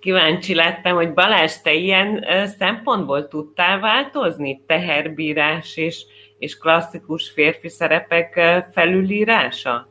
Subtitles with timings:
[0.00, 2.24] kíváncsi lettem, hogy Balázs, te ilyen
[2.58, 4.62] szempontból tudtál változni?
[4.66, 6.04] Teherbírás és,
[6.38, 8.40] és klasszikus férfi szerepek
[8.72, 9.88] felülírása?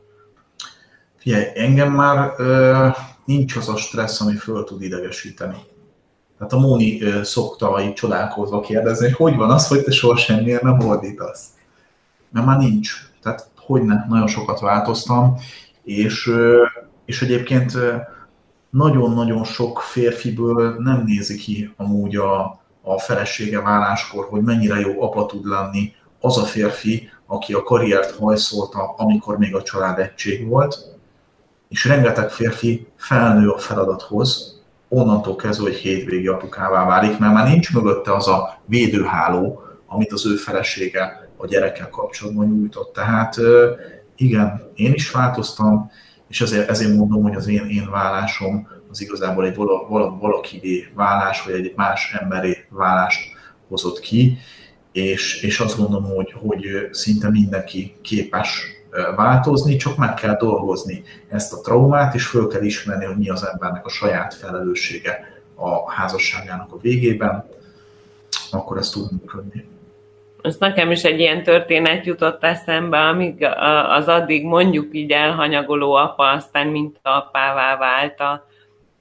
[1.16, 2.86] Figyelj, engem már ö,
[3.24, 5.56] nincs az a stressz, ami föl tud idegesíteni.
[6.38, 10.16] Tehát a Móni ö, szokta így csodálkozva kérdezni, hogy hogy van az, hogy te soha
[10.16, 11.46] semmiért nem ordítasz.
[12.30, 12.92] Mert már nincs.
[13.22, 15.36] Tehát hogy ne, nagyon sokat változtam,
[15.84, 16.64] és, ö,
[17.04, 17.72] és egyébként
[18.70, 25.26] nagyon-nagyon sok férfiből nem nézi ki amúgy a, a felesége válláskor, hogy mennyire jó apa
[25.26, 30.78] tud lenni az a férfi, aki a karriert hajszolta, amikor még a család egység volt,
[31.68, 37.74] és rengeteg férfi felnő a feladathoz, onnantól kezdve, hogy hétvégi apukává válik, mert már nincs
[37.74, 42.92] mögötte az a védőháló, amit az ő felesége a gyerekkel kapcsolatban nyújtott.
[42.92, 43.36] Tehát
[44.16, 45.90] igen, én is változtam,
[46.28, 50.88] és ezért, ezért mondom, hogy az én, én vállásom az igazából egy vala, vala, valakivé
[50.94, 53.20] vállás, vagy egy más emberé vállást
[53.68, 54.38] hozott ki,
[54.92, 58.76] és, és azt gondolom, hogy, hogy szinte mindenki képes
[59.16, 63.44] változni, csak meg kell dolgozni ezt a traumát, és föl kell ismerni, hogy mi az
[63.44, 67.48] embernek a saját felelőssége a házasságának a végében,
[68.50, 69.64] akkor ez tud működni.
[70.42, 73.46] Ez nekem is egy ilyen történet jutott eszembe, amíg
[73.88, 78.46] az addig mondjuk így elhanyagoló apa aztán mint apává vált a,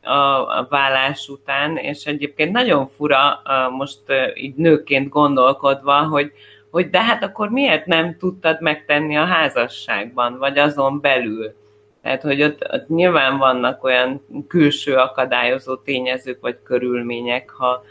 [0.09, 3.41] a, a vállás után, és egyébként nagyon fura
[3.77, 4.01] most
[4.33, 6.31] így nőként gondolkodva, hogy,
[6.71, 11.55] hogy de hát akkor miért nem tudtad megtenni a házasságban, vagy azon belül?
[12.01, 17.83] Tehát, hogy ott, ott nyilván vannak olyan külső akadályozó tényezők, vagy körülmények, ha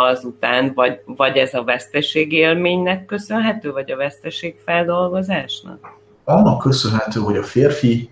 [0.00, 5.98] azután, vagy, vagy ez a veszteség élménynek köszönhető, vagy a veszteség feldolgozásnak?
[6.24, 8.10] Annak köszönhető, hogy a férfi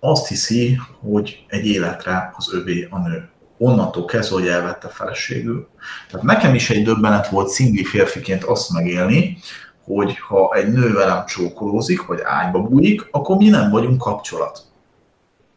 [0.00, 3.30] azt hiszi, hogy egy életre az övé a nő.
[3.58, 5.68] Onnantól kezdve, hogy elvette feleségül.
[6.10, 9.38] Tehát nekem is egy döbbenet volt szingli férfiként azt megélni,
[9.84, 14.60] hogy ha egy nő velem csókolózik, vagy ágyba bújik, akkor mi nem vagyunk kapcsolat.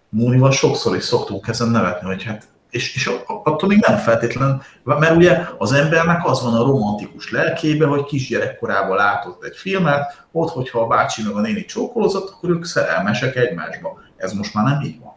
[0.10, 5.16] Múnival sokszor is szoktunk ezen nevetni, hogy hát és, és attól még nem feltétlen, mert
[5.16, 10.80] ugye az embernek az van a romantikus lelkébe, hogy kisgyerekkorában látott egy filmet, ott, hogyha
[10.80, 14.00] a bácsi meg a néni csókolózott, akkor ők szerelmesek egymásba.
[14.18, 15.14] Ez most már nem így van.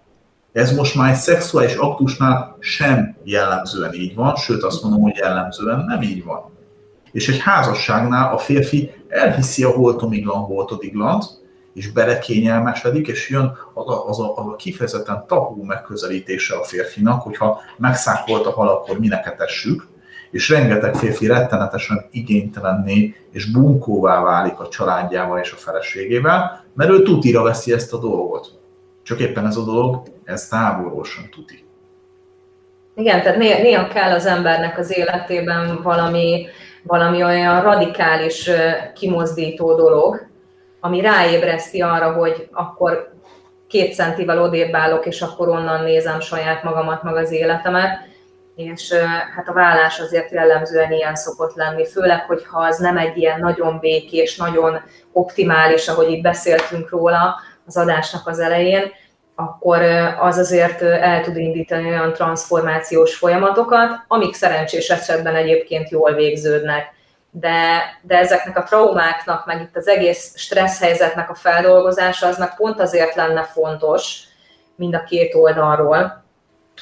[0.53, 5.85] Ez most már egy szexuális aktusnál sem jellemzően így van, sőt azt mondom, hogy jellemzően
[5.85, 6.51] nem így van.
[7.13, 11.25] És egy házasságnál a férfi elhiszi a holtomiglan holtodiglant,
[11.75, 17.23] és belekényelmesedik, és jön az a, az, a, az a kifejezetten tabú megközelítése a férfinak,
[17.23, 19.87] hogyha megszákolt a hal, akkor minek etessük,
[20.31, 27.03] és rengeteg férfi rettenetesen igénytelenné és bunkóvá válik a családjával és a feleségével, mert ő
[27.03, 28.59] tutira veszi ezt a dolgot.
[29.03, 31.65] Csak éppen ez a dolog, ez távolról sem tuti.
[32.95, 36.47] Igen, tehát néha kell az embernek az életében valami,
[36.83, 38.51] valami olyan radikális
[38.95, 40.27] kimozdító dolog,
[40.81, 43.13] ami ráébreszti arra, hogy akkor
[43.69, 47.99] két centivel odébb állok, és akkor onnan nézem saját magamat, meg az életemet,
[48.57, 48.93] és
[49.37, 53.79] hát a vállás azért jellemzően ilyen szokott lenni, főleg, hogyha az nem egy ilyen nagyon
[53.79, 54.81] békés, nagyon
[55.13, 57.35] optimális, ahogy itt beszéltünk róla
[57.67, 58.93] az adásnak az elején,
[59.35, 59.83] akkor
[60.21, 66.95] az azért el tud indítani olyan transformációs folyamatokat, amik szerencsés esetben egyébként jól végződnek
[67.31, 72.81] de, de ezeknek a traumáknak, meg itt az egész stressz helyzetnek a feldolgozása, aznak pont
[72.81, 74.23] azért lenne fontos
[74.75, 76.25] mind a két oldalról,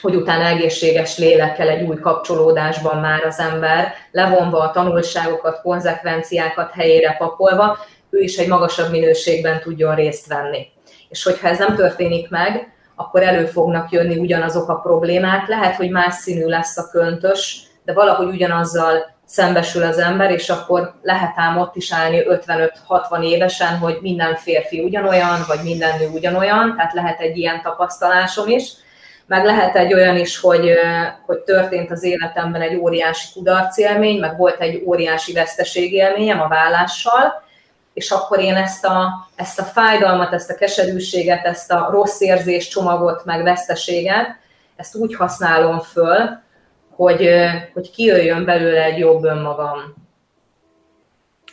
[0.00, 7.16] hogy utána egészséges lélekkel egy új kapcsolódásban már az ember, levonva a tanulságokat, konzekvenciákat helyére
[7.18, 7.78] pakolva,
[8.10, 10.66] ő is egy magasabb minőségben tudjon részt venni.
[11.08, 15.48] És hogyha ez nem történik meg, akkor elő fognak jönni ugyanazok a problémák.
[15.48, 20.94] Lehet, hogy más színű lesz a köntös, de valahogy ugyanazzal szembesül az ember, és akkor
[21.02, 26.74] lehet ám ott is állni 55-60 évesen, hogy minden férfi ugyanolyan, vagy minden nő ugyanolyan,
[26.76, 28.72] tehát lehet egy ilyen tapasztalásom is.
[29.26, 30.72] Meg lehet egy olyan is, hogy,
[31.26, 37.44] hogy történt az életemben egy óriási kudarcélmény, meg volt egy óriási veszteségélményem a vállással,
[37.94, 42.68] és akkor én ezt a, ezt a fájdalmat, ezt a keserűséget, ezt a rossz érzés
[42.68, 44.36] csomagot, meg veszteséget,
[44.76, 46.44] ezt úgy használom föl,
[46.96, 47.28] hogy,
[47.72, 49.94] hogy kijöjjön belőle egy jobb önmagam.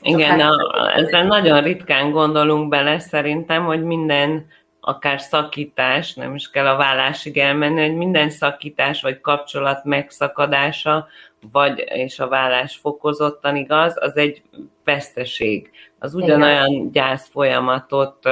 [0.02, 0.56] Igen, a,
[0.96, 4.46] ezzel nagyon ritkán gondolunk bele szerintem, hogy minden
[4.80, 11.08] akár szakítás, nem is kell a vállásig elmenni, hogy minden szakítás vagy kapcsolat megszakadása,
[11.52, 14.42] vagy és a vállás fokozottan igaz, az egy
[14.84, 15.72] veszteség.
[16.00, 18.30] Az ugyanolyan gyász folyamatot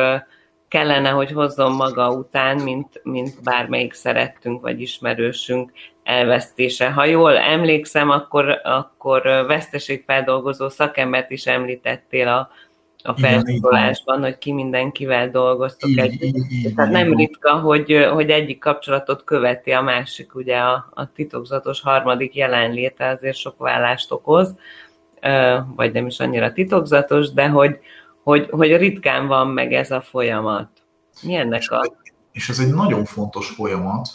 [0.67, 5.71] kellene, hogy hozzon maga után, mint, mint bármelyik szerettünk vagy ismerősünk
[6.03, 6.91] elvesztése.
[6.91, 12.49] Ha jól emlékszem, akkor, akkor veszteségfeldolgozó szakembert is említettél a,
[13.03, 16.35] a felsorolásban, hogy ki mindenkivel dolgoztok így, együtt.
[16.51, 21.81] Így, Tehát nem ritka, hogy, hogy egyik kapcsolatot követi a másik, ugye a, a titokzatos
[21.81, 24.55] harmadik jelenléte azért sok vállást okoz,
[25.75, 27.79] vagy nem is annyira titokzatos, de hogy,
[28.23, 30.69] hogy, hogy ritkán van meg ez a folyamat.
[31.21, 31.93] Mi ennek a...
[32.31, 34.07] És ez egy nagyon fontos folyamat,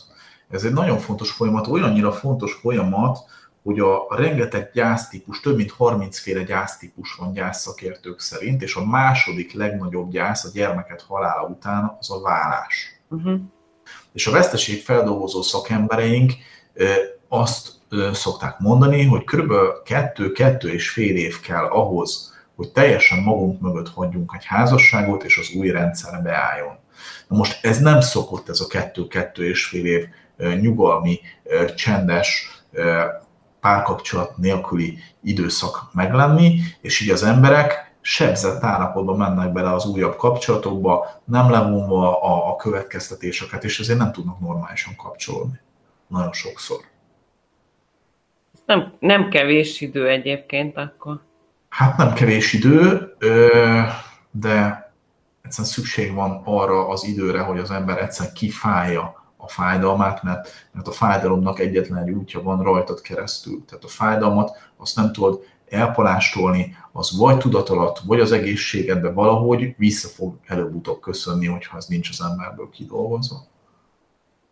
[0.50, 3.18] ez egy nagyon fontos folyamat, olyannyira fontos folyamat,
[3.62, 9.52] hogy a rengeteg gyásztípus, több mint 30 féle gyásztípus van gyászszakértők szerint, és a második
[9.52, 13.00] legnagyobb gyász a gyermeket halála után az a vállás.
[13.08, 13.40] Uh-huh.
[14.12, 16.32] És a veszteség feldolgozó szakembereink
[17.28, 17.68] azt
[18.12, 19.52] szokták mondani, hogy kb.
[19.84, 25.50] kettő-kettő és fél év kell ahhoz, hogy teljesen magunk mögött hagyjunk egy házasságot, és az
[25.56, 26.78] új rendszer beálljon.
[27.28, 30.06] Na most ez nem szokott ez a kettő-kettő és fél év
[30.60, 31.20] nyugalmi,
[31.74, 32.50] csendes,
[33.60, 41.20] párkapcsolat nélküli időszak meglenni, és így az emberek sebzett állapotban mennek bele az újabb kapcsolatokba,
[41.24, 45.60] nem levonva a, a következtetéseket, és ezért nem tudnak normálisan kapcsolódni.
[46.06, 46.76] Nagyon sokszor.
[48.66, 51.20] Nem, nem kevés idő egyébként akkor.
[51.68, 53.14] Hát nem kevés idő,
[54.30, 54.84] de
[55.42, 60.88] egyszerűen szükség van arra az időre, hogy az ember egyszerűen kifájja a fájdalmát, mert, mert
[60.88, 63.64] a fájdalomnak egyetlen egy útja van rajtad keresztül.
[63.64, 69.74] Tehát a fájdalmat azt nem tudod elpalástolni, az vagy tudat alatt, vagy az egészségedbe valahogy
[69.78, 73.46] vissza fog előbb-utóbb köszönni, hogyha ez nincs az emberből kidolgozva.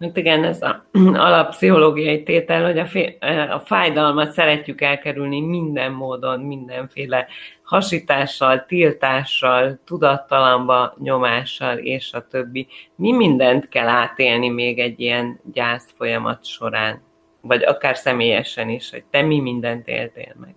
[0.04, 0.84] Hát igen, ez a
[1.26, 3.18] alappszichológiai tétel, hogy a, fé,
[3.50, 7.26] a fájdalmat szeretjük elkerülni minden módon, mindenféle
[7.62, 12.66] hasítással, tiltással, tudattalanba nyomással, és a többi.
[12.94, 17.02] Mi mindent kell átélni még egy ilyen gyász folyamat során?
[17.40, 20.54] Vagy akár személyesen is, hogy te mi mindent éltél meg?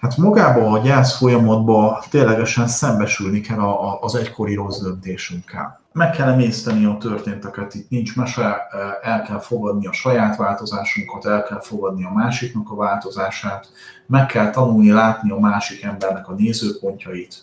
[0.00, 3.60] Hát magába a gyász folyamatban ténylegesen szembesülni kell
[4.00, 5.80] az egykori rossz döntésünkkel.
[5.92, 8.66] Meg kell emészteni a történteket, itt nincs mese,
[9.02, 13.72] el kell fogadni a saját változásunkat, el kell fogadni a másiknak a változását,
[14.06, 17.34] meg kell tanulni látni a másik embernek a nézőpontjait,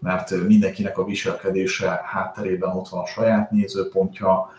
[0.00, 4.50] mert mindenkinek a viselkedése hátterében ott van a saját nézőpontja,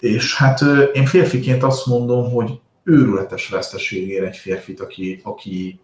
[0.00, 0.60] és hát
[0.92, 5.80] én férfiként azt mondom, hogy őrületes veszteség ér egy férfit, aki, aki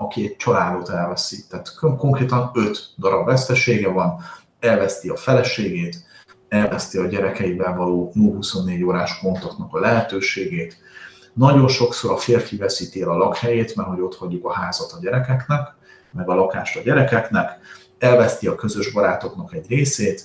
[0.00, 1.44] aki egy családot elveszi.
[1.48, 4.20] Tehát konkrétan öt darab vesztesége van,
[4.60, 6.04] elveszti a feleségét,
[6.48, 10.76] elveszti a gyerekeivel való 24 órás kontaktnak a lehetőségét.
[11.32, 14.98] Nagyon sokszor a férfi veszíti el a lakhelyét, mert hogy ott hagyjuk a házat a
[15.00, 15.74] gyerekeknek,
[16.12, 17.58] meg a lakást a gyerekeknek,
[17.98, 20.22] elveszti a közös barátoknak egy részét,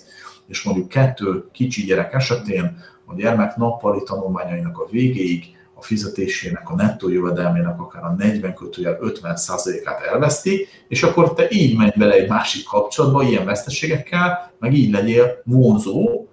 [0.47, 5.54] és mondjuk kettő kicsi gyerek esetén a gyermek nappali tanulmányainak a végéig
[5.85, 11.91] fizetésének, a nettó jövedelmének akár a 40 kötőjel 50%-át elveszti, és akkor te így menj
[11.95, 16.27] bele egy másik kapcsolatba, ilyen veszteségekkel, meg így legyél vonzó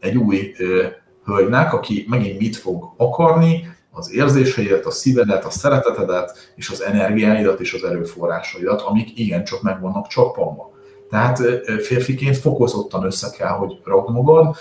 [0.00, 0.86] egy új ö,
[1.24, 7.60] hölgynek, aki megint mit fog akarni, az érzéseidet, a szívedet, a szeretetedet, és az energiáidat
[7.60, 10.70] és az erőforrásaidat, amik igencsak meg vannak csappanva.
[11.10, 11.38] Tehát
[11.82, 14.56] férfiként fokozottan össze kell, hogy ragd magad.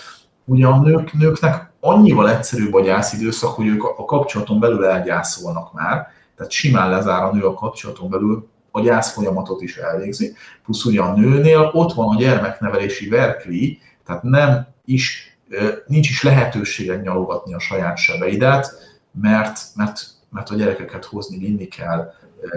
[0.45, 6.51] Ugye nők, nőknek annyival egyszerűbb a gyászidőszak, hogy ők a kapcsolaton belül elgyászolnak már, tehát
[6.51, 11.15] simán lezár a nő a kapcsolaton belül, a gyász folyamatot is elvégzi, plusz ugye a
[11.15, 15.37] nőnél ott van a gyermeknevelési verkli, tehát nem is,
[15.85, 18.71] nincs is lehetőséged nyalogatni a saját sebeidet,
[19.21, 22.13] mert, mert, mert a gyerekeket hozni, vinni kell,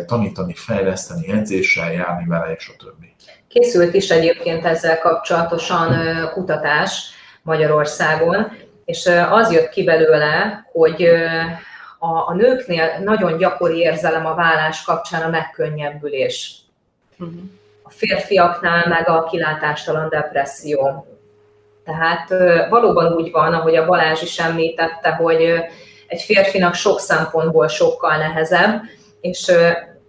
[0.06, 3.14] tanítani, fejleszteni, edzéssel járni vele, és a többi.
[3.48, 5.94] Készült is egyébként ezzel kapcsolatosan
[6.32, 7.10] kutatás
[7.42, 8.46] Magyarországon,
[8.90, 11.08] és az jött ki belőle, hogy
[11.98, 16.56] a, a nőknél nagyon gyakori érzelem a vállás kapcsán a megkönnyebbülés.
[17.18, 17.40] Uh-huh.
[17.82, 21.06] A férfiaknál meg a kilátástalan depresszió.
[21.84, 22.28] Tehát
[22.68, 25.40] valóban úgy van, ahogy a Balázs is említette, hogy
[26.06, 28.80] egy férfinak sok szempontból sokkal nehezebb,
[29.20, 29.52] és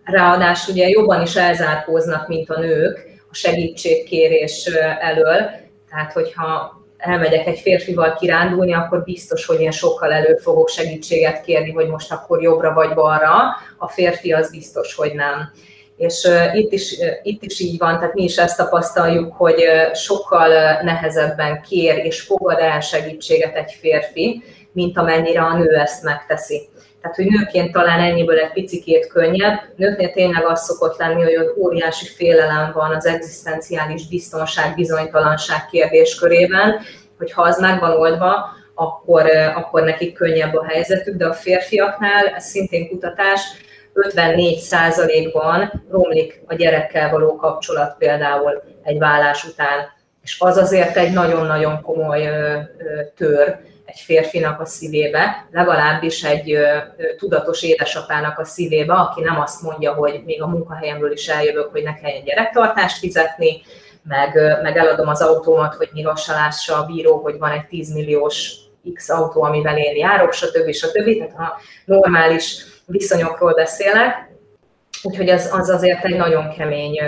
[0.04, 4.66] ráadásul ugye jobban is elzárkóznak, mint a nők a segítségkérés
[5.00, 5.50] elől.
[5.90, 11.72] Tehát, hogyha elmegyek egy férfival kirándulni, akkor biztos, hogy én sokkal előbb fogok segítséget kérni,
[11.72, 13.34] hogy most akkor jobbra vagy balra.
[13.78, 15.52] A férfi az biztos, hogy nem.
[15.98, 20.48] És itt, is, itt is így van, tehát mi is ezt tapasztaljuk, hogy sokkal
[20.82, 26.70] nehezebben kér és fogad el segítséget egy férfi, mint amennyire a nő ezt megteszi.
[27.02, 29.60] Tehát, hogy nőként talán ennyiből egy picikét könnyebb.
[29.76, 36.80] Nőknél tényleg az szokott lenni, hogy óriási félelem van az egzisztenciális biztonság, bizonytalanság kérdéskörében,
[37.18, 42.44] hogy ha az meg oldva, akkor, akkor nekik könnyebb a helyzetük, de a férfiaknál, ez
[42.44, 43.42] szintén kutatás,
[43.94, 49.80] 54%-ban romlik a gyerekkel való kapcsolat például egy vállás után.
[50.24, 52.30] És az azért egy nagyon-nagyon komoly
[53.16, 53.60] tör
[53.92, 56.58] egy férfinak a szívébe, legalábbis egy
[57.18, 61.84] tudatos édesapának a szívébe, aki nem azt mondja, hogy még a munkahelyemről is eljövök, hogy
[61.84, 63.62] ne kelljen gyerektartást fizetni,
[64.04, 67.66] meg, meg eladom az autómat, hogy még azt se lássa a bíró, hogy van egy
[67.66, 68.54] 10 milliós
[68.94, 70.72] X autó, amivel én járok, stb.
[70.72, 71.18] stb.
[71.18, 74.30] Tehát a normális viszonyokról beszélek,
[75.04, 77.00] úgyhogy az, az azért egy nagyon kemény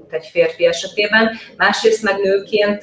[0.00, 1.30] út egy férfi esetében.
[1.56, 2.82] Másrészt meg nőként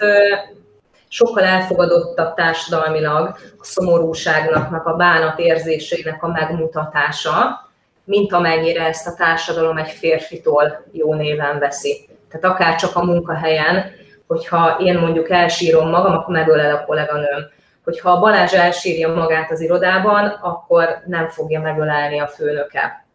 [1.13, 3.27] sokkal elfogadottabb társadalmilag
[3.59, 7.69] a szomorúságnak, a bánat érzéseinek a megmutatása,
[8.03, 12.09] mint amennyire ezt a társadalom egy férfitól jó néven veszi.
[12.29, 13.91] Tehát akár csak a munkahelyen,
[14.27, 17.49] hogyha én mondjuk elsírom magam, akkor megölel a kolléganőm
[17.83, 23.05] hogyha a Balázs elsírja magát az irodában, akkor nem fogja megölelni a főnöke.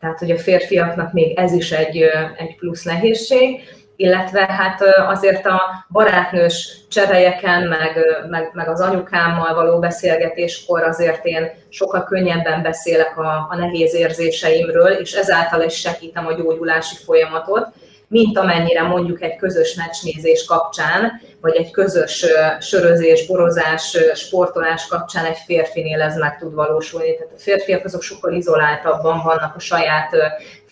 [0.00, 2.02] Tehát, hogy a férfiaknak még ez is egy,
[2.36, 3.60] egy plusz nehézség,
[4.00, 11.50] illetve hát azért a barátnős cserejeken, meg, meg, meg az anyukámmal való beszélgetéskor azért én
[11.68, 17.66] sokkal könnyebben beszélek a, a nehéz érzéseimről, és ezáltal is segítem a gyógyulási folyamatot,
[18.08, 22.26] mint amennyire mondjuk egy közös meccsnézés kapcsán, vagy egy közös
[22.60, 27.16] sörözés, borozás, sportolás kapcsán egy férfinél ez meg tud valósulni.
[27.16, 30.16] Tehát a férfiak azok sokkal izoláltabban vannak a saját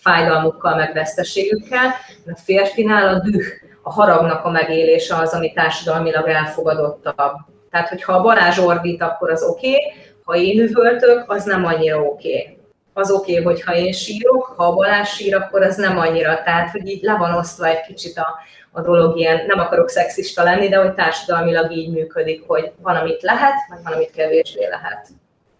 [0.07, 1.85] fájdalmukkal, meg veszteségükkel,
[2.25, 3.45] a férfinál a düh,
[3.81, 7.35] a haragnak a megélése az, ami társadalmilag elfogadottabb.
[7.71, 12.01] Tehát, hogyha a Balázs ordít, akkor az oké, okay, ha én üvöltök, az nem annyira
[12.01, 12.41] oké.
[12.41, 12.55] Okay
[12.93, 16.43] az oké, okay, hogyha én sírok, ha a Balázs sír, akkor az nem annyira.
[16.43, 18.27] Tehát, hogy így le van osztva egy kicsit a,
[18.71, 23.21] a dolog ilyen, nem akarok szexista lenni, de hogy társadalmilag így működik, hogy van, amit
[23.21, 25.07] lehet, vagy van, amit kevésbé lehet.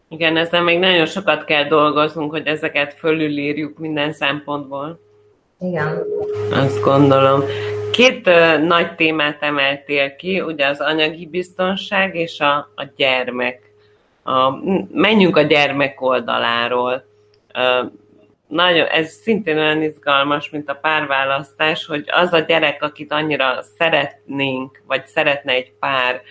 [0.09, 4.99] Igen, ezzel még nagyon sokat kell dolgoznunk, hogy ezeket fölülírjuk minden szempontból.
[5.59, 6.03] Igen.
[6.51, 7.43] Azt gondolom.
[7.91, 13.71] Két uh, nagy témát emeltél ki, ugye az anyagi biztonság és a, a gyermek.
[14.23, 14.51] A,
[14.91, 17.03] menjünk a gyermek oldaláról
[18.47, 24.81] nagyon, ez szintén olyan izgalmas, mint a párválasztás, hogy az a gyerek, akit annyira szeretnénk,
[24.87, 26.21] vagy szeretne egy pár,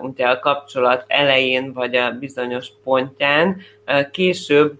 [0.00, 3.56] ugye a kapcsolat elején, vagy a bizonyos pontján,
[4.10, 4.72] később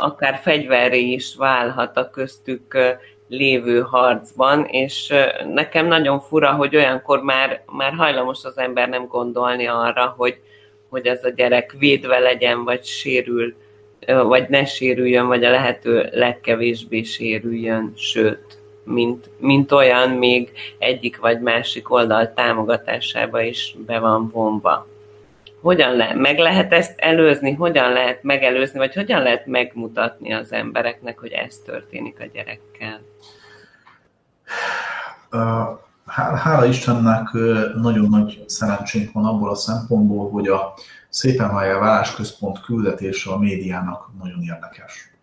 [0.00, 2.96] akár fegyverré is válhat a köztük
[3.28, 5.14] lévő harcban, és
[5.52, 10.40] nekem nagyon fura, hogy olyankor már, már hajlamos az ember nem gondolni arra, hogy,
[10.88, 13.54] hogy ez a gyerek védve legyen, vagy sérül
[14.06, 21.40] vagy ne sérüljön, vagy a lehető legkevésbé sérüljön, sőt, mint, mint olyan még egyik vagy
[21.40, 24.86] másik oldal támogatásába is be van vonva.
[25.60, 31.18] Hogyan le, meg lehet ezt előzni, hogyan lehet megelőzni, vagy hogyan lehet megmutatni az embereknek,
[31.18, 33.00] hogy ez történik a gyerekkel?
[36.36, 37.32] Hála Istennek
[37.74, 40.74] nagyon nagy szerencsénk van abból a szempontból, hogy a
[41.08, 45.15] Szépenvája Válásközpont küldetése a médiának nagyon érdekes.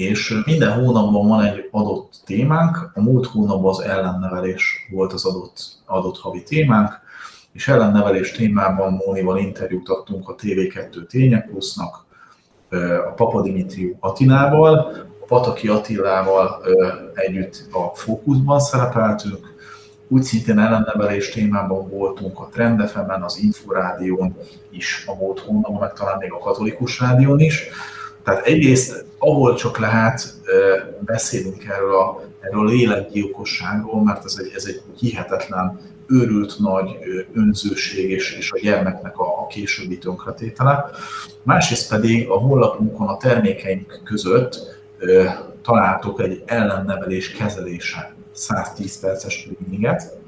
[0.00, 5.62] És minden hónapban van egy adott témánk, a múlt hónapban az ellennevelés volt az adott,
[5.86, 7.00] adott havi témánk,
[7.52, 12.04] és ellennevelés témában Mónival interjút adtunk a TV2 Tények Plusznak,
[13.08, 14.76] a Papa Dimitriu Atinával,
[15.20, 16.62] a Pataki Attilával
[17.14, 19.54] együtt a Fókuszban szerepeltünk,
[20.08, 24.36] úgy szintén ellennevelés témában voltunk a Trend FM-en, az Inforádión
[24.70, 27.68] is a múlt hónapban, meg talán még a Katolikus Rádión is.
[28.24, 30.34] Tehát egyrészt, ahol csak lehet,
[31.00, 36.98] beszélünk erről a, erről a lélekgyilkosságról, mert ez egy, ez egy hihetetlen, őrült nagy
[37.32, 40.90] önzőség és, és a gyermeknek a, a későbbi tönkretétele.
[41.42, 44.78] Másrészt pedig a honlapunkon a termékeink között
[45.62, 50.18] találtok egy ellennevelés kezelése 110 perces tréninget,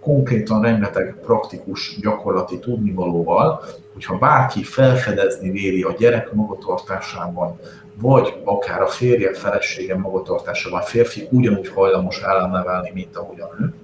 [0.00, 7.58] konkrétan rengeteg praktikus, gyakorlati tudnivalóval, hogyha bárki felfedezni véli a gyerek magatartásában,
[8.00, 13.74] vagy akár a férje, felesége magatartásában, a férfi ugyanúgy hajlamos ellennevelni, mint ahogy a nő,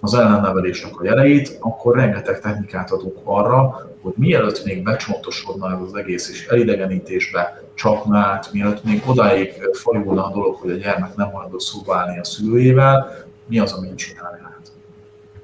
[0.00, 5.94] az ellennevelésnek a jeleit, akkor rengeteg technikát adunk arra, hogy mielőtt még becsontosodna ez az
[5.94, 11.30] egész és elidegenítésbe csapna át, mielőtt még odáig fajulna a dolog, hogy a gyermek nem
[11.30, 14.38] hajlandó szóba állni a szülőjével, mi az, amit csinálni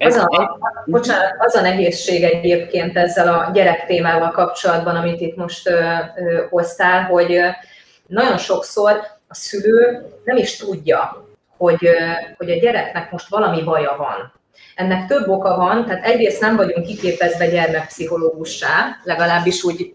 [0.01, 0.15] lehet.
[0.15, 5.69] Az a, bocsánat, az a nehézség egyébként ezzel a gyerek témával kapcsolatban, amit itt most
[5.69, 5.81] ö,
[6.17, 7.47] ö, hoztál, hogy ö,
[8.07, 8.91] nagyon sokszor
[9.29, 11.27] a szülő nem is tudja,
[11.57, 11.97] hogy, ö,
[12.37, 14.33] hogy a gyereknek most valami baja van.
[14.75, 19.95] Ennek több oka van, tehát egyrészt nem vagyunk kiképezve gyermekpszichológussá, legalábbis úgy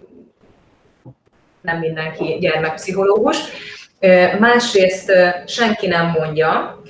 [1.62, 3.38] nem mindenki gyermekpszichológus.
[4.40, 5.12] Másrészt
[5.46, 6.82] senki nem mondja,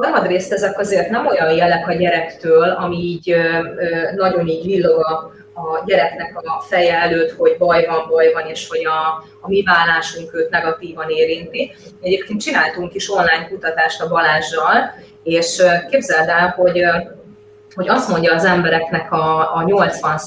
[0.00, 3.36] harmadrészt ezek azért nem olyan jelek a gyerektől, ami így
[4.16, 8.68] nagyon így villog a, a gyereknek a feje előtt, hogy baj van, baj van, és
[8.68, 11.74] hogy a, a mi vállásunk őt negatívan érinti.
[12.00, 16.84] Egyébként csináltunk is online kutatást a Balázsjal, és képzeld el, hogy
[17.74, 20.18] hogy azt mondja az embereknek a, a 80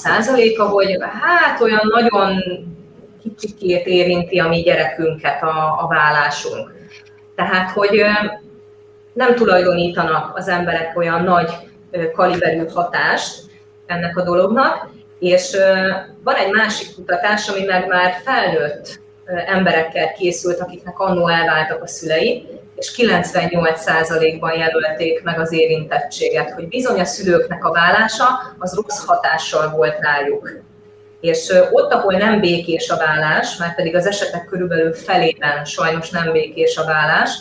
[0.58, 2.44] a hogy hát olyan nagyon
[3.22, 6.74] kicsikét érinti a mi gyerekünket a, a vállásunk.
[7.36, 8.06] Tehát, hogy
[9.18, 11.52] nem tulajdonítanak az emberek olyan nagy
[12.14, 13.42] kaliberű hatást
[13.86, 15.58] ennek a dolognak, és
[16.24, 19.00] van egy másik kutatás, ami meg már felnőtt
[19.46, 27.00] emberekkel készült, akiknek annó elváltak a szülei, és 98%-ban jelölték meg az érintettséget, hogy bizony
[27.00, 28.26] a szülőknek a vállása
[28.58, 30.50] az rossz hatással volt rájuk.
[31.22, 36.32] És ott, ahol nem békés a vállás, mert pedig az esetek körülbelül felében sajnos nem
[36.32, 37.32] békés a vállás,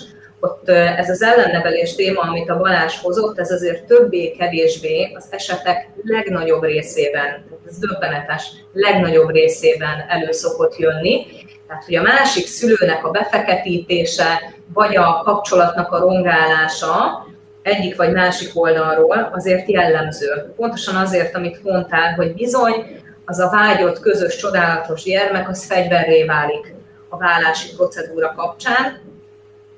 [0.47, 6.63] ott ez az ellennevelés téma, amit a Balázs hozott, ez azért többé-kevésbé az esetek legnagyobb
[6.63, 11.27] részében, ez döbbenetes, legnagyobb részében elő szokott jönni.
[11.67, 17.27] Tehát, hogy a másik szülőnek a befeketítése, vagy a kapcsolatnak a rongálása
[17.63, 20.53] egyik vagy másik oldalról azért jellemző.
[20.57, 26.75] Pontosan azért, amit mondtál, hogy bizony az a vágyott, közös, csodálatos gyermek, az fegyverré válik
[27.09, 29.01] a vállási procedúra kapcsán,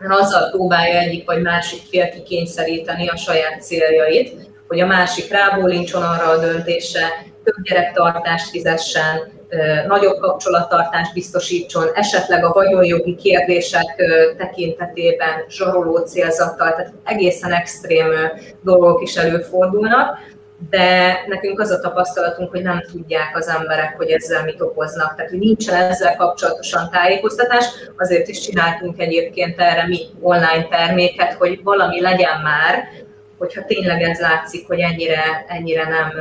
[0.09, 4.33] azzal próbálja egyik vagy másik fél kikényszeríteni a saját céljait,
[4.69, 7.09] hogy a másik rábólincson arra a döntésre,
[7.45, 9.37] több gyerektartást fizessen,
[9.87, 14.02] nagyobb kapcsolattartást biztosítson, esetleg a vagyonjogi kérdések
[14.37, 18.12] tekintetében zsaroló célzattal, tehát egészen extrém
[18.62, 20.18] dolgok is előfordulnak,
[20.71, 25.14] de nekünk az a tapasztalatunk, hogy nem tudják az emberek, hogy ezzel mit okoznak.
[25.14, 27.64] Tehát, hogy nincsen ezzel kapcsolatosan tájékoztatás,
[27.97, 32.88] azért is csináltunk egyébként erre mi online terméket, hogy valami legyen már,
[33.38, 36.12] hogyha tényleg ez látszik, hogy ennyire, ennyire nem,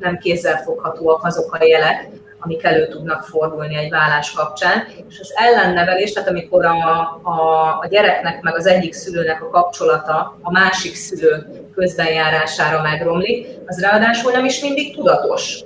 [0.00, 4.86] nem kézzelfoghatóak azok a jelek, amik elő tudnak fordulni egy vállás kapcsán.
[5.08, 10.38] És az ellennevelés, tehát amikor a, a, a gyereknek meg az egyik szülőnek a kapcsolata
[10.42, 15.60] a másik szülő közbenjárására megromlik, az ráadásul nem is mindig tudatos.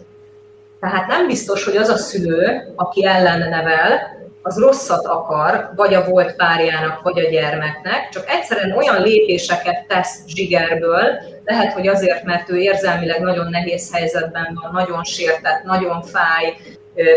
[0.81, 6.37] Tehát nem biztos, hogy az a szülő, aki ellennevel, az rosszat akar, vagy a volt
[6.37, 11.05] párjának, vagy a gyermeknek, csak egyszerűen olyan lépéseket tesz zsigerből,
[11.45, 16.55] lehet, hogy azért, mert ő érzelmileg nagyon nehéz helyzetben van, nagyon sértett, nagyon fáj,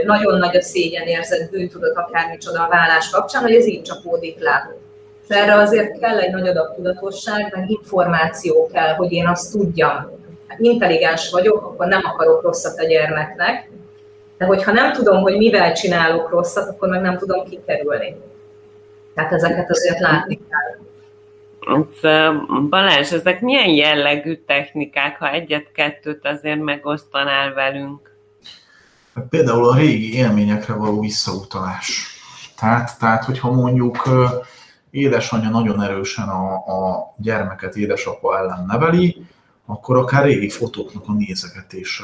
[0.06, 4.76] nagyon nagy a szégyenérzet, bűntudat, akármicsoda a vállás kapcsán, hogy ez így csapódik le.
[5.32, 10.20] Erre azért kell egy nagy adag tudatosság, meg információ kell, hogy én azt tudjam.
[10.48, 13.70] Hát intelligens vagyok, akkor nem akarok rosszat a gyermeknek,
[14.38, 18.16] de hogyha nem tudom, hogy mivel csinálok rosszat, akkor meg nem tudom kikerülni.
[19.16, 20.80] Tehát ezeket azért látni kell.
[22.70, 28.16] Balázs, ezek milyen jellegű technikák, ha egyet-kettőt azért megosztanál velünk?
[29.16, 32.16] Hát például a régi élményekre való visszautalás.
[32.60, 34.04] Tehát, tehát hogyha mondjuk
[34.92, 39.26] édesanyja nagyon erősen a, a gyermeket édesapa ellen neveli,
[39.66, 42.04] akkor akár régi fotóknak a nézegetése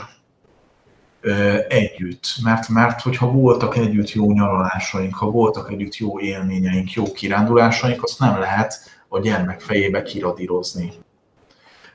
[1.67, 2.25] együtt.
[2.43, 8.19] Mert, mert hogyha voltak együtt jó nyaralásaink, ha voltak együtt jó élményeink, jó kirándulásaink, azt
[8.19, 8.73] nem lehet
[9.07, 10.91] a gyermek fejébe kiradírozni.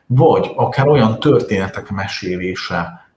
[0.06, 3.10] Vagy akár olyan történetek mesélése,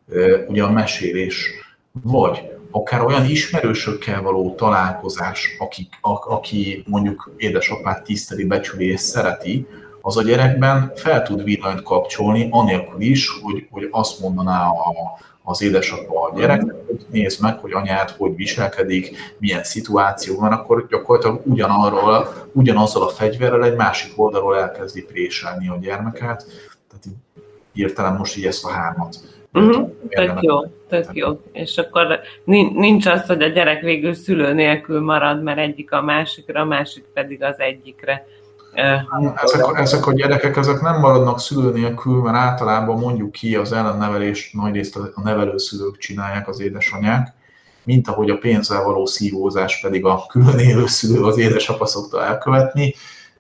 [0.48, 1.50] ugye a mesélés,
[1.92, 9.68] vagy akár olyan ismerősökkel való találkozás, aki, a, aki mondjuk édesapát tiszteli, becsüli és szereti,
[10.02, 14.94] az a gyerekben fel tud villanyt kapcsolni, anélkül is, hogy, hogy azt mondaná a,
[15.44, 20.88] az édesapa a gyereknek, hogy nézd meg, hogy anyád hogy viselkedik, milyen szituáció van, akkor
[20.88, 26.46] gyakorlatilag ugyanarról, ugyanazzal a fegyverrel egy másik oldalról elkezdi préselni a gyermeket.
[26.90, 27.06] Tehát
[27.74, 29.18] hirtelen most így ezt a hármat.
[29.56, 29.92] Uh-huh.
[30.10, 31.40] Tök jó, tök jó.
[31.52, 32.20] És akkor
[32.74, 37.04] nincs az, hogy a gyerek végül szülő nélkül marad, mert egyik a másikra, a másik
[37.14, 38.26] pedig az egyikre.
[39.44, 44.54] Ezek, ezek a gyerekek ezek nem maradnak szülő nélkül, mert általában mondjuk ki az ellennevelést
[44.54, 47.34] nagyrészt a nevelőszülők csinálják az édesanyák,
[47.84, 52.96] mint ahogy a pénzzel való szívózás pedig a külön élő szülő az édesapa szokta elkövetni.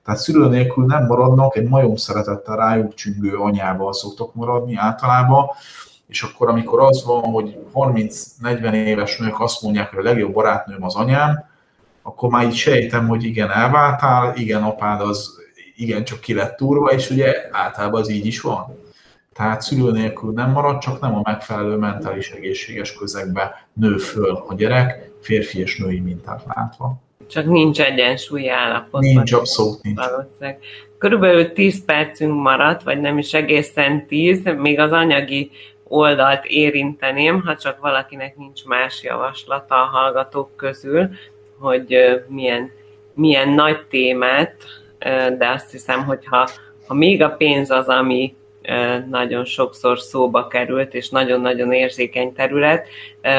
[0.06, 5.46] Tehát szülő nélkül nem maradnak, egy majom szeretettel rájuk csüngő anyával szoktak maradni általában,
[6.08, 10.84] és akkor, amikor az van, hogy 30-40 éves nők azt mondják, hogy a legjobb barátnőm
[10.84, 11.46] az anyám,
[12.02, 15.44] akkor már így sejtem, hogy igen, elváltál, igen, apád az
[15.76, 18.84] igen, csak ki lett túrva, és ugye általában az így is van.
[19.34, 24.54] Tehát szülő nélkül nem marad, csak nem a megfelelő mentális egészséges közegbe nő föl a
[24.54, 27.04] gyerek, férfi és női mintát látva.
[27.28, 29.02] Csak nincs egyensúlyi állapot.
[29.02, 30.00] Nincs, abszolút nincs.
[30.00, 30.60] Valószínűleg.
[30.98, 35.52] Körülbelül 10 percünk maradt, vagy nem is egészen 10, még az anyagi
[35.88, 41.10] oldalt érinteném, ha csak valakinek nincs más javaslata a hallgatók közül,
[41.60, 42.72] hogy milyen,
[43.14, 44.56] milyen nagy témát,
[45.38, 46.50] de azt hiszem, hogy ha,
[46.88, 48.36] ha még a pénz az, ami
[49.10, 52.88] nagyon sokszor szóba került, és nagyon-nagyon érzékeny terület,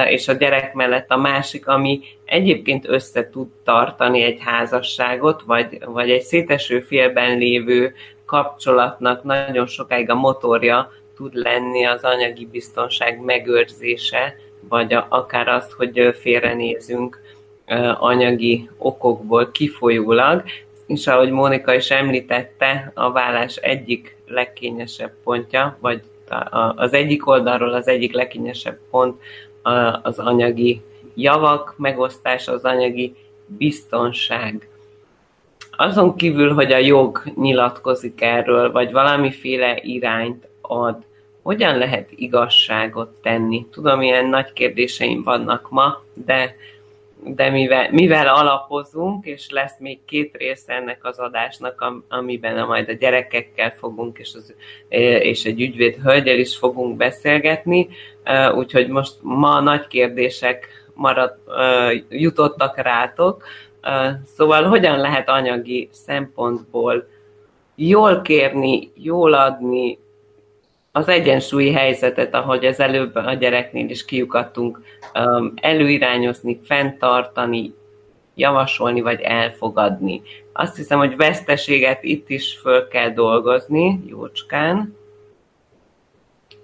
[0.08, 6.10] és a gyerek mellett a másik, ami egyébként össze tud tartani egy házasságot, vagy, vagy
[6.10, 7.94] egy széteső félben lévő
[8.26, 14.36] kapcsolatnak nagyon sokáig a motorja tud lenni az anyagi biztonság megőrzése,
[14.68, 17.20] vagy a, akár azt, hogy félrenézünk
[17.98, 20.42] anyagi okokból kifolyólag,
[20.86, 26.02] és ahogy Mónika is említette, a vállás egyik legkényesebb pontja, vagy
[26.74, 29.20] az egyik oldalról az egyik legkényesebb pont
[30.02, 30.82] az anyagi
[31.14, 33.14] javak megosztása, az anyagi
[33.46, 34.68] biztonság.
[35.70, 41.04] Azon kívül, hogy a jog nyilatkozik erről, vagy valamiféle irányt ad,
[41.42, 43.66] hogyan lehet igazságot tenni?
[43.70, 46.54] Tudom, ilyen nagy kérdéseim vannak ma, de
[47.34, 52.92] de mivel, mivel alapozunk, és lesz még két része ennek az adásnak, amiben majd a
[52.92, 54.54] gyerekekkel fogunk, és, az,
[54.88, 57.88] és egy ügyvéd hölgyel is fogunk beszélgetni,
[58.54, 61.34] úgyhogy most ma nagy kérdések marad,
[62.08, 63.44] jutottak rátok,
[64.36, 67.08] szóval hogyan lehet anyagi szempontból
[67.74, 69.98] jól kérni, jól adni,
[70.96, 74.80] az egyensúlyi helyzetet, ahogy az előbb a gyereknél is kiukadtunk,
[75.14, 77.74] um, előirányozni, fenntartani,
[78.34, 80.22] javasolni vagy elfogadni.
[80.52, 84.96] Azt hiszem, hogy veszteséget itt is föl kell dolgozni, jócskán,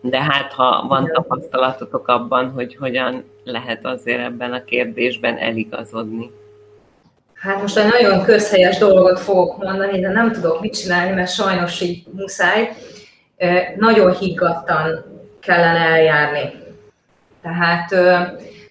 [0.00, 6.30] de hát ha van tapasztalatotok abban, hogy hogyan lehet azért ebben a kérdésben eligazodni.
[7.34, 11.80] Hát most egy nagyon közhelyes dolgot fogok mondani, de nem tudok mit csinálni, mert sajnos
[11.80, 12.76] így muszáj
[13.76, 15.04] nagyon higgadtan
[15.40, 16.52] kellene eljárni.
[17.42, 17.94] Tehát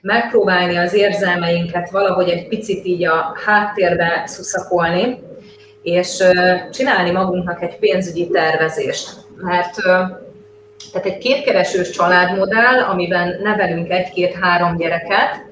[0.02, 5.20] megpróbálni az érzelmeinket valahogy egy picit így a háttérbe szuszakolni,
[5.84, 6.24] és
[6.72, 9.10] csinálni magunknak egy pénzügyi tervezést.
[9.36, 9.76] Mert
[10.92, 15.50] tehát egy kétkeresős családmodell, amiben nevelünk egy-két-három gyereket,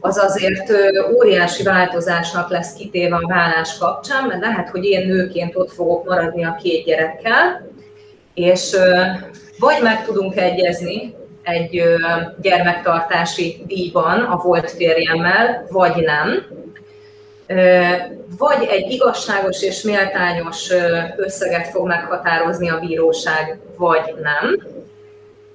[0.00, 0.72] az azért
[1.16, 6.44] óriási változásnak lesz kitéve a vállás kapcsán, mert lehet, hogy én nőként ott fogok maradni
[6.44, 7.68] a két gyerekkel,
[8.40, 8.76] és
[9.58, 11.82] vagy meg tudunk egyezni egy
[12.40, 16.46] gyermektartási díjban a volt férjemmel, vagy nem,
[18.38, 20.70] vagy egy igazságos és méltányos
[21.16, 24.68] összeget fog meghatározni a bíróság, vagy nem,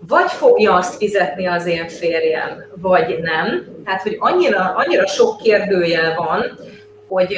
[0.08, 3.65] vagy fogja azt fizetni az én férjem, vagy nem.
[3.86, 6.60] Tehát, hogy annyira, annyira sok kérdőjel van,
[7.08, 7.38] hogy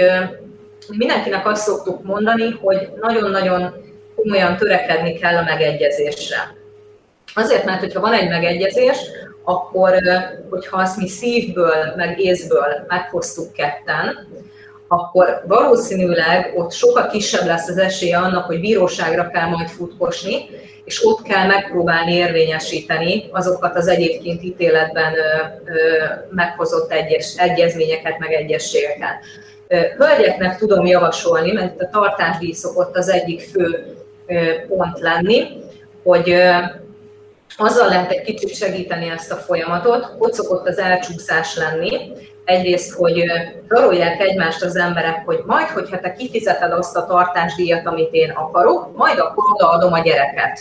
[0.97, 3.86] mindenkinek azt szoktuk mondani, hogy nagyon-nagyon
[4.17, 6.55] komolyan törekedni kell a megegyezésre.
[7.35, 8.97] Azért, mert hogyha van egy megegyezés,
[9.43, 9.93] akkor,
[10.49, 14.27] hogyha azt mi szívből, meg észből meghoztuk ketten,
[14.87, 20.49] akkor valószínűleg ott sokkal kisebb lesz az esélye annak, hogy bíróságra kell majd futkosni,
[20.85, 25.13] és ott kell megpróbálni érvényesíteni azokat az egyébként ítéletben
[26.29, 29.23] meghozott egyes, egyezményeket, meg egyességeket.
[29.97, 33.95] Hölgyeknek tudom javasolni, mert a tartásdíj szokott az egyik fő
[34.67, 35.47] pont lenni,
[36.03, 36.35] hogy
[37.57, 42.11] azzal lehet egy kicsit segíteni ezt a folyamatot, ott szokott az elcsúszás lenni,
[42.45, 43.23] egyrészt, hogy
[43.67, 48.97] rarolják egymást az emberek, hogy majd, hogyha te kifizeted azt a tartásdíjat, amit én akarok,
[48.97, 50.59] majd akkor odaadom a gyereket.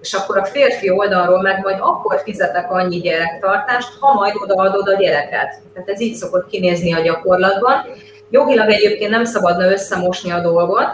[0.00, 4.96] És akkor a férfi oldalról meg majd akkor fizetek annyi gyerektartást, ha majd odaadod a
[4.96, 5.54] gyereket.
[5.72, 7.84] Tehát ez így szokott kinézni a gyakorlatban.
[8.30, 10.88] Jogilag egyébként nem szabadna összemosni a dolgot,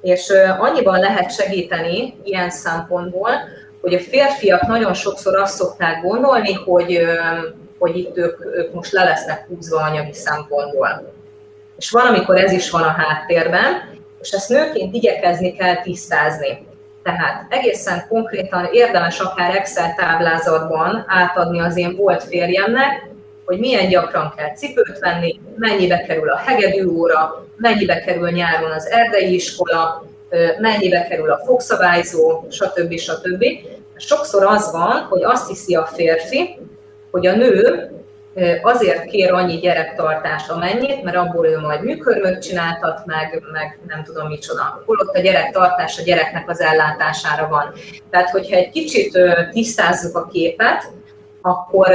[0.00, 3.30] és annyiban lehet segíteni ilyen szempontból,
[3.80, 7.00] hogy a férfiak nagyon sokszor azt szokták gondolni, hogy,
[7.78, 11.12] hogy itt ők, ők most le lesznek húzva anyagi szempontból.
[11.76, 16.66] És valamikor ez is van a háttérben, és ezt nőként igyekezni kell tisztázni.
[17.02, 23.07] Tehát egészen konkrétan érdemes akár Excel táblázatban átadni az én volt férjemnek,
[23.48, 28.86] hogy milyen gyakran kell cipőt venni, mennyibe kerül a hegedű óra, mennyibe kerül nyáron az
[28.90, 30.04] erdei iskola,
[30.58, 32.98] mennyibe kerül a fogszabályzó, stb.
[32.98, 33.44] stb.
[33.96, 36.58] Sokszor az van, hogy azt hiszi a férfi,
[37.10, 37.90] hogy a nő
[38.62, 44.28] azért kér annyi gyerektartást amennyit, mert abból ő majd műkörmöt csináltat meg, meg nem tudom
[44.28, 44.82] micsoda.
[44.86, 47.72] Holott a gyerektartás a gyereknek az ellátására van.
[48.10, 49.18] Tehát, hogyha egy kicsit
[49.52, 50.92] tisztázzuk a képet,
[51.40, 51.90] akkor,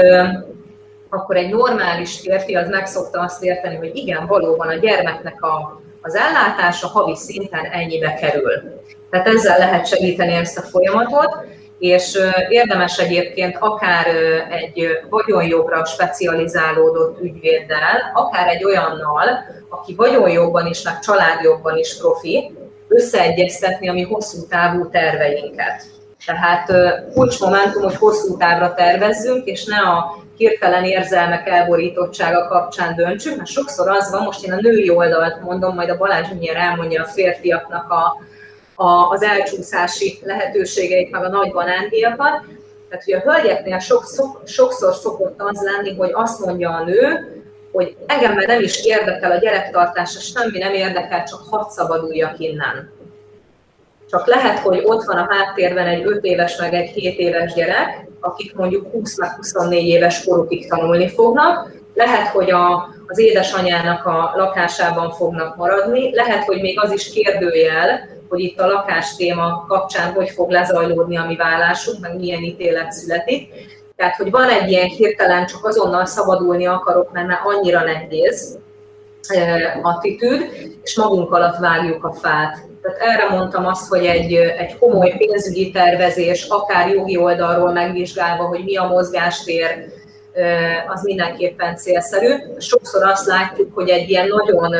[1.14, 6.16] akkor egy normális férfi az meg azt érteni, hogy igen, valóban a gyermeknek a, az
[6.16, 8.82] ellátása havi szinten ennyibe kerül.
[9.10, 11.38] Tehát ezzel lehet segíteni ezt a folyamatot,
[11.80, 14.08] és érdemes egyébként akár
[14.50, 19.28] egy vagyonjogra specializálódott ügyvéddel, akár egy olyannal,
[19.70, 25.84] aki vagyonjogban is, meg családjogban is profi, összeegyeztetni a mi hosszú távú terveinket.
[26.26, 26.72] Tehát
[27.14, 33.90] kulcsmomentum, hogy hosszú távra tervezzünk, és ne a hirtelen érzelmek elborítottsága kapcsán döntsünk, mert sokszor
[33.90, 37.92] az van, most én a női oldalt mondom, majd a Balázs mindjárt elmondja a férfiaknak
[37.92, 38.18] a,
[38.84, 42.42] a, az elcsúszási lehetőségeit, meg a nagy banándíjakat.
[42.90, 47.34] Tehát, hogy a hölgyeknél sok, szok, sokszor szokott az lenni, hogy azt mondja a nő,
[47.72, 52.92] hogy engem már nem is érdekel a gyerektartása, semmi nem érdekel, csak hadd szabaduljak innen.
[54.10, 58.08] Csak lehet, hogy ott van a háttérben egy 5 éves, meg egy 7 éves gyerek,
[58.24, 64.34] akik mondjuk 20 meg 24 éves korukig tanulni fognak, lehet, hogy a, az édesanyának a
[64.36, 70.14] lakásában fognak maradni, lehet, hogy még az is kérdőjel, hogy itt a lakás téma kapcsán
[70.14, 73.54] hogy fog lezajlódni a mi vállásunk, meg milyen ítélet születik.
[73.96, 78.60] Tehát, hogy van egy ilyen hirtelen csak azonnal szabadulni akarok, mert már annyira nehéz
[79.28, 80.42] eh, attitűd,
[80.84, 82.58] és magunk alatt vágjuk a fát.
[82.84, 88.64] Tehát erre mondtam azt, hogy egy, egy komoly pénzügyi tervezés, akár jogi oldalról megvizsgálva, hogy
[88.64, 89.92] mi a mozgástér,
[90.88, 92.34] az mindenképpen célszerű.
[92.58, 94.76] Sokszor azt látjuk, hogy egy ilyen nagyon,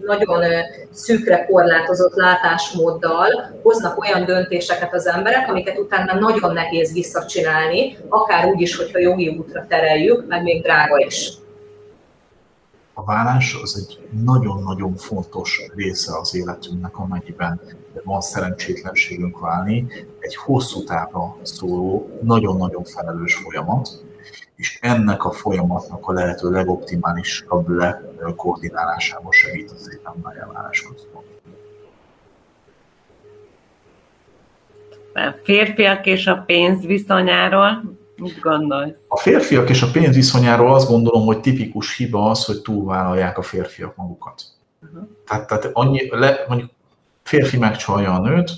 [0.00, 0.44] nagyon
[0.92, 8.60] szűkre korlátozott látásmóddal hoznak olyan döntéseket az emberek, amiket utána nagyon nehéz visszacsinálni, akár úgy
[8.60, 11.32] is, hogyha jogi útra tereljük, meg még drága is.
[12.96, 17.60] A vállás az egy nagyon-nagyon fontos része az életünknek, amennyiben
[18.04, 19.86] van szerencsétlenségünk válni,
[20.18, 23.88] egy hosszú távra szóló, nagyon-nagyon felelős folyamat,
[24.56, 27.68] és ennek a folyamatnak a lehető legoptimálisabb
[28.18, 31.26] lekoordinálásában segít az étemmel elvárás központ.
[35.14, 37.82] A férfiak és a pénz viszonyáról
[38.16, 38.96] mit gondolsz?
[39.08, 43.42] A férfiak és a pénz viszonyáról azt gondolom, hogy tipikus hiba az, hogy túlvállalják a
[43.42, 44.42] férfiak magukat.
[44.82, 45.08] Uh-huh.
[45.26, 46.70] Tehát, tehát annyi, le, mondjuk
[47.22, 48.50] férfi megcsalja a nőt,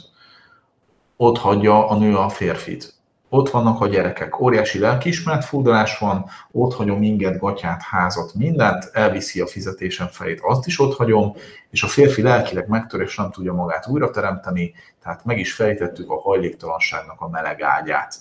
[1.16, 2.95] ott hagyja a nő a férfit
[3.28, 9.46] ott vannak a gyerekek, óriási lelkiismeretfurdalás van, ott hagyom inget, gatyát, házat, mindent, elviszi a
[9.46, 11.34] fizetésen fejét, azt is ott hagyom,
[11.70, 16.10] és a férfi lelkileg megtör, és nem tudja magát újra teremteni, tehát meg is fejtettük
[16.10, 18.16] a hajléktalanságnak a meleg ágyát.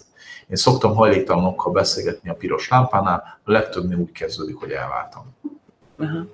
[0.48, 5.36] Én szoktam hajléktalanokkal beszélgetni a piros lámpánál, a legtöbbnél úgy kezdődik, hogy elváltam.
[5.98, 6.28] Uh-huh.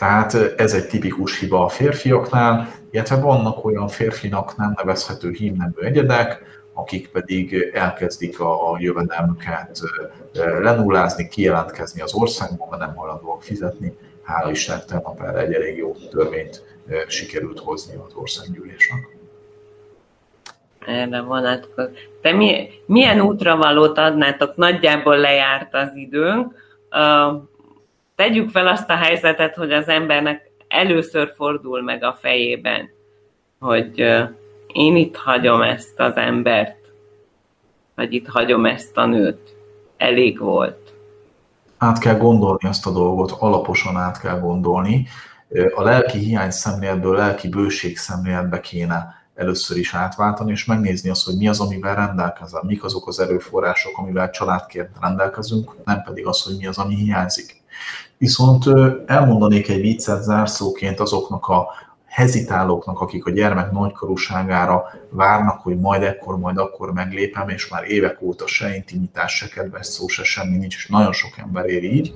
[0.00, 6.42] Tehát ez egy tipikus hiba a férfiaknál, illetve vannak olyan férfinak nem nevezhető hímnemű egyedek,
[6.72, 9.80] akik pedig elkezdik a, a jövedelmüket
[10.60, 13.96] lenullázni, kijelentkezni az országban, mert nem hajlandóak fizetni.
[14.22, 16.64] Hála Istennek tegnap erre egy elég jó törvényt
[17.06, 19.16] sikerült hozni az országgyűlésnek.
[20.86, 22.08] Erre vonatkozik.
[22.22, 24.56] Te mi, milyen útravalót adnátok?
[24.56, 26.54] Nagyjából lejárt az időnk.
[28.20, 32.90] Tegyük fel azt a helyzetet, hogy az embernek először fordul meg a fejében,
[33.60, 33.98] hogy
[34.66, 36.78] én itt hagyom ezt az embert,
[37.94, 39.56] vagy itt hagyom ezt a nőt.
[39.96, 40.94] Elég volt.
[41.78, 45.06] Át kell gondolni ezt a dolgot, alaposan át kell gondolni.
[45.74, 51.36] A lelki hiány szemléletből lelki bőség szemléletbe kéne először is átváltani, és megnézni azt, hogy
[51.36, 56.56] mi az, amivel rendelkezem, mik azok az erőforrások, amivel családként rendelkezünk, nem pedig az, hogy
[56.58, 57.62] mi az, ami hiányzik.
[58.18, 58.64] Viszont
[59.06, 61.66] elmondanék egy viccet zárszóként azoknak a
[62.06, 68.22] hezitálóknak, akik a gyermek nagykorúságára várnak, hogy majd ekkor, majd akkor meglépem, és már évek
[68.22, 72.14] óta se intimitás, se kedves szó, se semmi nincs, és nagyon sok ember ér így.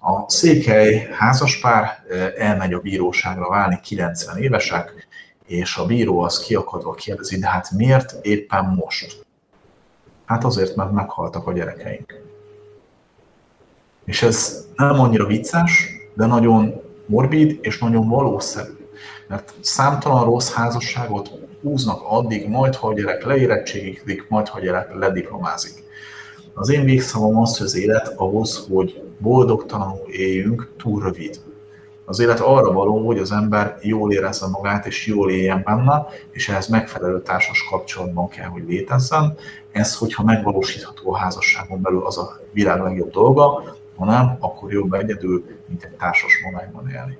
[0.00, 2.04] A székely házaspár
[2.38, 5.07] elmegy a bíróságra válni, 90 évesek,
[5.48, 9.26] és a bíró az kiakadva kérdezi, de hát miért éppen most?
[10.24, 12.20] Hát azért, mert meghaltak a gyerekeink.
[14.04, 18.76] És ez nem annyira vicces, de nagyon morbid és nagyon valószerű.
[19.28, 21.30] Mert számtalan rossz házasságot
[21.62, 25.82] húznak addig, majd ha a gyerek leérettségik, majd ha a gyerek lediplomázik.
[26.54, 31.40] Az én végszavam az, hogy az élet ahhoz, hogy boldogtalanul éljünk, túl rövid.
[32.08, 36.48] Az élet arra való, hogy az ember jól érezze magát, és jól éljen benne, és
[36.48, 39.36] ehhez megfelelő társas kapcsolatban kell, hogy létezzen.
[39.72, 43.62] Ez, hogyha megvalósítható a házasságon belül, az a világ legjobb dolga,
[43.96, 47.18] ha nem, akkor jobb egyedül, mint egy társas magájban élni.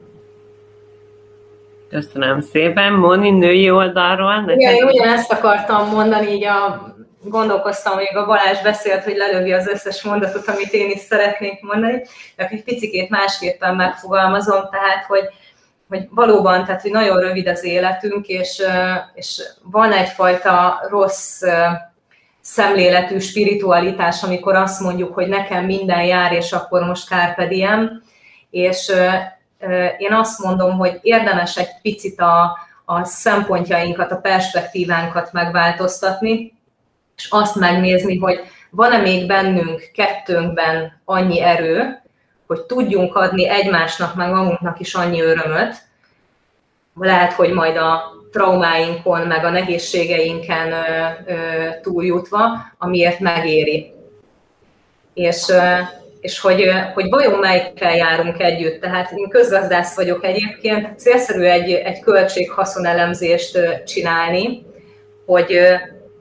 [1.88, 2.92] Köszönöm szépen.
[2.92, 4.51] Moni, női oldalról?
[4.51, 9.66] Igen, én ugyanezt akartam mondani, így a, gondolkoztam, még a Balázs beszélt, hogy lelövi az
[9.66, 12.02] összes mondatot, amit én is szeretnék mondani,
[12.37, 15.24] de egy picikét másképpen megfogalmazom, tehát, hogy,
[15.88, 18.62] hogy valóban, tehát, hogy nagyon rövid az életünk, és,
[19.14, 21.42] és van egyfajta rossz
[22.40, 28.02] szemléletű spiritualitás, amikor azt mondjuk, hogy nekem minden jár, és akkor most carpe diem,
[28.50, 28.92] és
[29.98, 36.58] én azt mondom, hogy érdemes egy picit a, a szempontjainkat, a perspektívánkat megváltoztatni,
[37.18, 42.02] és azt megnézni, hogy van-e még bennünk, kettőnkben annyi erő,
[42.46, 45.74] hogy tudjunk adni egymásnak, meg magunknak is annyi örömöt,
[46.94, 48.02] lehet, hogy majd a
[48.33, 51.35] traumáinkon, meg a nehézségeinken ö, ö,
[51.83, 53.92] túljutva, amiért megéri.
[55.14, 55.52] És
[56.20, 58.81] és hogy, hogy vajon melyikkel járunk együtt.
[58.81, 64.66] Tehát én közgazdász vagyok egyébként, célszerű egy, egy költség-haszonelemzést csinálni,
[65.26, 65.59] hogy,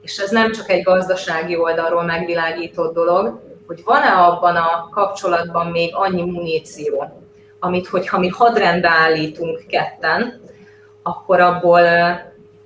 [0.02, 5.94] és ez nem csak egy gazdasági oldalról megvilágított dolog, hogy van-e abban a kapcsolatban még
[5.94, 7.12] annyi muníció,
[7.58, 10.40] amit, hogyha mi hadrendbe állítunk ketten,
[11.02, 11.82] akkor abból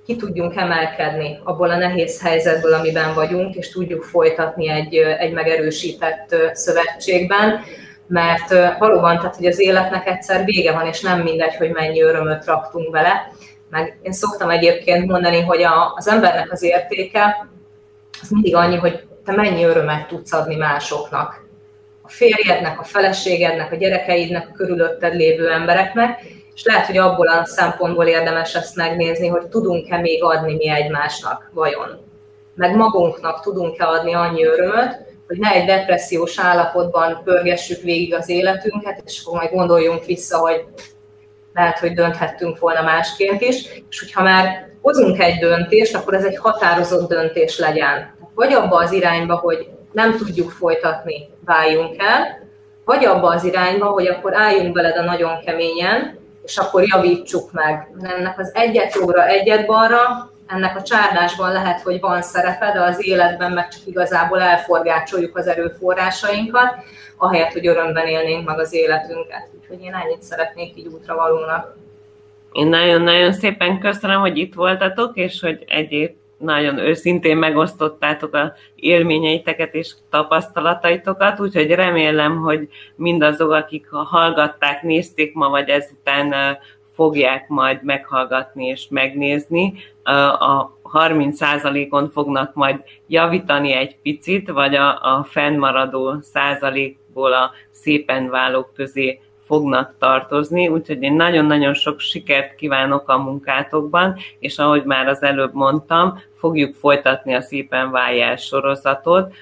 [0.05, 6.35] ki tudjunk emelkedni abból a nehéz helyzetből, amiben vagyunk, és tudjuk folytatni egy, egy megerősített
[6.53, 7.59] szövetségben,
[8.07, 12.45] mert valóban, tehát, hogy az életnek egyszer vége van, és nem mindegy, hogy mennyi örömöt
[12.45, 13.31] raktunk vele.
[13.73, 17.47] Meg én szoktam egyébként mondani, hogy a, az embernek az értéke
[18.21, 21.45] az mindig annyi, hogy te mennyi örömet tudsz adni másoknak.
[22.01, 26.21] A férjednek, a feleségednek, a gyerekeidnek, a körülötted lévő embereknek,
[26.55, 31.49] és lehet, hogy abból a szempontból érdemes ezt megnézni, hogy tudunk-e még adni mi egymásnak,
[31.53, 32.01] vajon.
[32.55, 39.01] Meg magunknak tudunk-e adni annyi örömöt, hogy ne egy depressziós állapotban pörgessük végig az életünket,
[39.05, 40.65] és akkor majd gondoljunk vissza, hogy
[41.53, 46.37] lehet, hogy dönthettünk volna másként is, és hogyha már hozunk egy döntést, akkor ez egy
[46.37, 48.15] határozott döntés legyen.
[48.35, 52.41] Vagy abba az irányba, hogy nem tudjuk folytatni, váljunk el,
[52.85, 57.87] vagy abba az irányba, hogy akkor álljunk beled a nagyon keményen, és akkor javítsuk meg.
[58.01, 63.07] Ennek az egyet jobbra, egyet balra, ennek a csárlásban lehet, hogy van szerepe, de az
[63.07, 66.75] életben meg csak igazából elforgácsoljuk az erőforrásainkat,
[67.17, 69.49] ahelyett, hogy örömben élnénk meg az életünket.
[69.59, 71.75] Úgyhogy én ennyit szeretnék így útravalónak.
[72.51, 79.73] Én nagyon-nagyon szépen köszönöm, hogy itt voltatok, és hogy egyéb nagyon őszintén megosztottátok a élményeiteket
[79.73, 86.57] és tapasztalataitokat, úgyhogy remélem, hogy mindazok, akik hallgatták, nézték ma, vagy ezután
[86.93, 89.73] fogják majd meghallgatni és megnézni,
[90.39, 98.73] a 30%-on fognak majd javítani egy picit, vagy a, a fennmaradó százalékból a szépen válók
[98.75, 105.23] közé fognak tartozni, úgyhogy én nagyon-nagyon sok sikert kívánok a munkátokban, és ahogy már az
[105.23, 109.33] előbb mondtam, fogjuk folytatni a Szépen Váljál sorozatot.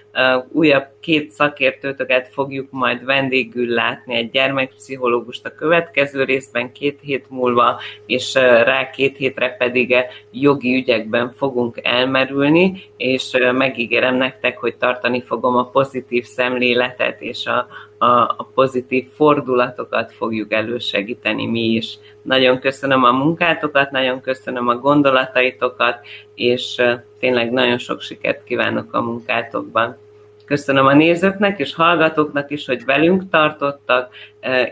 [0.51, 7.79] Újabb két szakértőtöket fogjuk majd vendégül látni, egy gyermekpszichológust a következő részben két hét múlva,
[8.05, 9.95] és rá két hétre pedig
[10.31, 17.67] jogi ügyekben fogunk elmerülni, és megígérem nektek, hogy tartani fogom a pozitív szemléletet és a,
[17.97, 21.97] a, a pozitív fordulatokat fogjuk elősegíteni mi is.
[22.21, 25.99] Nagyon köszönöm a munkátokat, nagyon köszönöm a gondolataitokat,
[26.36, 26.81] és
[27.19, 29.97] tényleg nagyon sok sikert kívánok a munkátokban.
[30.45, 34.13] Köszönöm a nézőknek és hallgatóknak is, hogy velünk tartottak,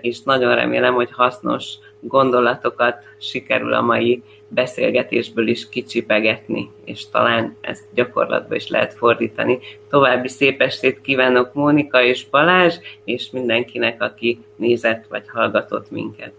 [0.01, 7.83] és nagyon remélem, hogy hasznos gondolatokat sikerül a mai beszélgetésből is kicsipegetni, és talán ezt
[7.93, 9.59] gyakorlatba is lehet fordítani.
[9.89, 16.31] További szép estét kívánok Mónika és Balázs, és mindenkinek, aki nézett vagy hallgatott minket.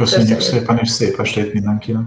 [0.00, 2.02] Köszönjük, Köszönjük szépen, és szép estét mindenkinek!